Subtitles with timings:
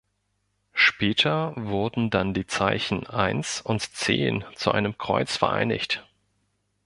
[0.73, 6.03] Später wurden dann die Zeichen „eins“ und „zehn“ zu einem Kreuz vereinigt.